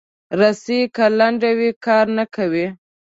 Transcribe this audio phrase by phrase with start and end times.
[0.39, 2.65] رسۍ که لنډه وي، کار نه کوي.